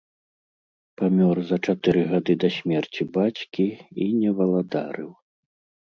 [1.01, 5.11] Памёр за чатыры гады да смерці бацькі і не валадарыў.